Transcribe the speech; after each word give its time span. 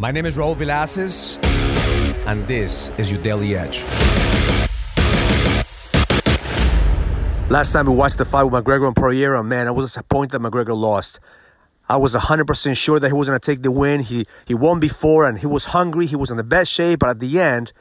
My 0.00 0.12
name 0.12 0.26
is 0.26 0.36
Raul 0.36 0.54
Villacis, 0.54 1.44
and 2.24 2.46
this 2.46 2.88
is 2.98 3.10
your 3.10 3.20
Daily 3.20 3.56
Edge. 3.56 3.82
Last 7.50 7.72
time 7.72 7.86
we 7.86 7.94
watched 7.96 8.16
the 8.18 8.24
fight 8.24 8.44
with 8.44 8.52
McGregor 8.62 8.86
and 8.86 8.94
Poirier, 8.94 9.42
man, 9.42 9.66
I 9.66 9.72
was 9.72 9.86
disappointed 9.86 10.30
that 10.30 10.40
McGregor 10.40 10.78
lost. 10.78 11.18
I 11.88 11.96
was 11.96 12.14
100% 12.14 12.76
sure 12.76 13.00
that 13.00 13.08
he 13.08 13.12
was 13.12 13.26
going 13.26 13.40
to 13.40 13.44
take 13.44 13.64
the 13.64 13.72
win. 13.72 14.02
He, 14.02 14.28
he 14.46 14.54
won 14.54 14.78
before 14.78 15.28
and 15.28 15.36
he 15.36 15.46
was 15.46 15.64
hungry. 15.64 16.06
He 16.06 16.14
was 16.14 16.30
in 16.30 16.36
the 16.36 16.44
best 16.44 16.70
shape, 16.70 17.00
but 17.00 17.08
at 17.08 17.18
the 17.18 17.40
end, 17.40 17.72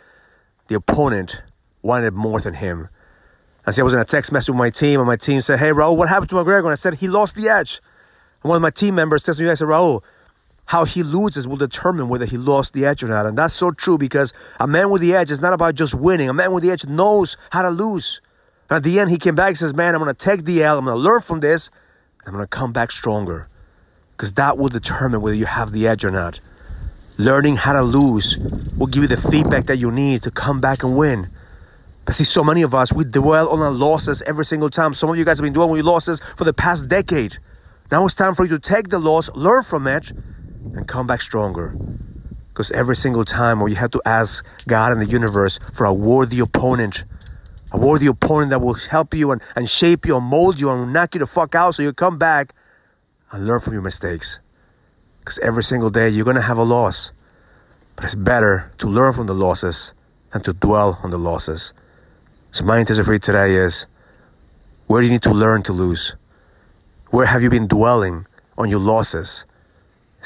the 0.70 0.76
opponent 0.76 1.44
wanted 1.84 2.16
more 2.16 2.42
than 2.42 2.56
him. 2.56 2.90
I 3.68 3.70
said 3.70 3.82
I 3.82 3.84
was 3.84 3.94
in 3.94 4.00
a 4.00 4.06
text 4.06 4.32
message 4.32 4.50
with 4.50 4.58
my 4.58 4.72
team, 4.72 5.00
and 5.00 5.06
my 5.06 5.18
team 5.18 5.40
said, 5.42 5.60
Hey, 5.60 5.70
Raul, 5.70 5.96
what 5.96 6.10
happened 6.10 6.30
to 6.30 6.36
McGregor? 6.38 6.62
And 6.62 6.70
I 6.70 6.76
said, 6.76 6.96
He 6.96 7.08
lost 7.08 7.36
the 7.36 7.48
edge. 7.48 7.80
And 8.42 8.50
one 8.50 8.56
of 8.56 8.64
my 8.64 8.72
team 8.72 8.96
members 8.96 9.24
says 9.24 9.38
to 9.38 9.44
me, 9.44 9.52
I 9.52 9.54
said, 9.54 9.68
Raul, 9.68 10.02
how 10.68 10.84
he 10.84 11.02
loses 11.02 11.48
will 11.48 11.58
determine 11.58 12.10
whether 12.10 12.26
he 12.26 12.38
lost 12.38 12.74
the 12.74 12.86
edge 12.86 13.02
or 13.02 13.08
not. 13.08 13.26
And 13.26 13.38
that's 13.38 13.54
so 13.54 13.72
true 13.72 13.98
because 13.98 14.34
a 14.60 14.68
man 14.68 14.90
with 14.90 15.02
the 15.02 15.16
edge 15.16 15.32
is 15.32 15.42
not 15.42 15.54
about 15.54 15.76
just 15.76 15.96
winning. 15.96 16.30
A 16.30 16.34
man 16.34 16.52
with 16.52 16.64
the 16.64 16.72
edge 16.72 16.86
knows 16.86 17.38
how 17.52 17.62
to 17.62 17.70
lose. 17.70 18.22
And 18.70 18.78
at 18.78 18.84
the 18.84 19.00
end, 19.00 19.10
he 19.10 19.18
came 19.18 19.34
back 19.34 19.50
and 19.50 19.58
says, 19.58 19.74
Man, 19.74 19.96
I'm 19.96 20.02
going 20.02 20.14
to 20.14 20.26
take 20.26 20.46
the 20.46 20.64
L. 20.64 20.78
I'm 20.78 20.86
going 20.86 20.96
to 20.96 21.02
learn 21.02 21.22
from 21.22 21.40
this. 21.40 21.70
I'm 22.26 22.34
going 22.34 22.44
to 22.44 22.48
come 22.48 22.74
back 22.74 22.92
stronger. 22.92 23.48
Because 24.12 24.34
that 24.34 24.58
will 24.58 24.68
determine 24.68 25.22
whether 25.22 25.36
you 25.36 25.46
have 25.46 25.72
the 25.72 25.88
edge 25.88 26.04
or 26.04 26.12
not. 26.12 26.42
Learning 27.18 27.56
how 27.56 27.74
to 27.74 27.82
lose 27.82 28.38
will 28.78 28.88
give 28.88 29.04
you 29.04 29.08
the 29.08 29.18
feedback 29.18 29.68
that 29.68 29.78
you 29.78 29.90
need 29.90 30.22
to 30.24 30.32
come 30.32 30.60
back 30.60 30.84
and 30.84 30.98
win. 30.98 31.30
But 32.04 32.16
see, 32.16 32.26
so 32.26 32.44
many 32.44 32.62
of 32.62 32.76
us, 32.76 32.92
we 32.92 33.06
dwell 33.06 33.50
on 33.50 33.60
our 33.60 33.72
losses 33.72 34.22
every 34.24 34.46
single 34.46 34.70
time. 34.70 34.94
Some 34.94 35.10
of 35.10 35.18
you 35.18 35.24
guys 35.24 35.38
have 35.38 35.44
been 35.44 35.54
dwelling 35.54 35.72
on 35.72 35.78
your 35.78 35.86
losses 35.86 36.22
for 36.36 36.44
the 36.44 36.54
past 36.54 36.90
decade. 36.90 37.38
Now 37.90 38.06
it's 38.06 38.16
time 38.16 38.36
for 38.36 38.44
you 38.44 38.50
to 38.50 38.60
take 38.60 38.90
the 38.90 39.00
loss, 39.00 39.30
learn 39.34 39.64
from 39.64 39.88
it, 39.88 40.12
and 40.76 40.88
come 40.88 41.08
back 41.08 41.22
stronger. 41.22 41.76
Because 42.50 42.72
every 42.72 42.96
single 42.96 43.24
time 43.24 43.60
where 43.60 43.70
you 43.70 43.76
have 43.76 43.92
to 43.92 44.02
ask 44.06 44.44
God 44.68 44.92
and 44.92 45.02
the 45.02 45.06
universe 45.06 45.60
for 45.74 45.86
a 45.86 45.94
worthy 45.94 46.40
opponent, 46.40 47.04
a 47.72 47.78
worthy 47.78 48.08
opponent 48.08 48.50
that 48.50 48.62
will 48.62 48.74
help 48.74 49.14
you 49.14 49.32
and, 49.32 49.42
and 49.56 49.70
shape 49.70 50.06
you 50.06 50.18
and 50.18 50.26
mold 50.26 50.60
you 50.60 50.72
and 50.72 50.92
knock 50.92 51.14
you 51.14 51.20
the 51.20 51.28
fuck 51.28 51.54
out 51.54 51.76
so 51.76 51.84
you 51.84 51.94
come 51.94 52.18
back 52.18 52.54
and 53.32 53.46
learn 53.46 53.60
from 53.60 53.74
your 53.74 53.82
mistakes. 53.82 54.40
Because 55.20 55.38
every 55.40 55.64
single 55.64 55.90
day 55.90 56.10
you're 56.10 56.26
to 56.34 56.42
have 56.42 56.58
a 56.58 56.64
loss. 56.64 57.12
But 57.96 58.06
it's 58.06 58.16
better 58.16 58.72
to 58.80 58.88
learn 58.88 59.14
from 59.14 59.28
the 59.28 59.36
losses 59.36 59.94
than 60.32 60.42
to 60.44 60.54
dwell 60.54 61.00
on 61.04 61.12
the 61.12 61.20
losses. 61.20 61.74
So 62.52 62.64
my 62.64 62.80
intention 62.80 63.06
for 63.06 63.14
you 63.14 63.20
today 63.20 63.56
is 63.56 63.86
where 64.88 65.02
do 65.02 65.08
you 65.08 65.14
need 65.14 65.24
to 65.24 65.34
learn 65.34 65.64
to 65.64 65.74
lose? 65.74 66.16
Where 67.10 67.26
have 67.26 67.44
you 67.44 67.50
been 67.50 67.68
dwelling 67.68 68.26
on 68.58 68.70
your 68.70 68.80
losses? 68.80 69.46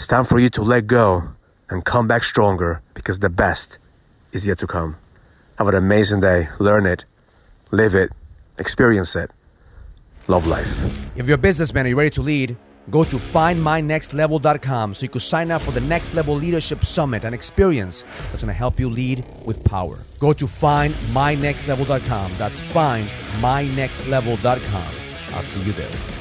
It's 0.02 0.08
time 0.08 0.26
for 0.26 0.40
you 0.40 0.50
to 0.50 0.64
let 0.64 0.88
go 0.88 1.30
and 1.70 1.86
come 1.86 2.08
back 2.08 2.24
stronger 2.24 2.82
because 2.96 3.20
the 3.20 3.30
best 3.30 3.78
is 4.32 4.48
yet 4.48 4.58
to 4.58 4.66
come. 4.66 4.98
Have 5.60 5.68
an 5.68 5.76
amazing 5.76 6.22
day. 6.22 6.50
Learn 6.58 6.88
it, 6.88 7.06
live 7.70 7.94
it, 7.94 8.12
experience 8.58 9.16
it. 9.16 9.30
Love 10.28 10.48
life. 10.48 10.76
If 11.16 11.28
you're 11.28 11.36
a 11.36 11.38
businessman 11.38 11.82
and 11.82 11.90
you're 11.90 12.00
ready 12.00 12.10
to 12.10 12.24
lead, 12.24 12.58
go 12.90 13.04
to 13.04 13.18
findmynextlevel.com 13.18 14.96
so 14.96 15.04
you 15.04 15.10
can 15.10 15.22
sign 15.22 15.52
up 15.52 15.62
for 15.62 15.70
the 15.70 15.82
Next 15.82 16.16
Level 16.16 16.34
Leadership 16.34 16.84
Summit, 16.84 17.24
an 17.24 17.36
experience 17.36 18.04
that's 18.32 18.42
going 18.42 18.48
to 18.48 18.54
help 18.54 18.80
you 18.80 18.90
lead 18.90 19.24
with 19.46 19.64
power. 19.66 20.00
Go 20.18 20.34
to 20.34 20.46
findmynextlevel.com. 20.46 22.32
That's 22.40 22.60
findmynextlevel.com. 22.60 24.94
I'll 25.36 25.44
see 25.44 25.62
you 25.62 25.74
there. 25.74 26.21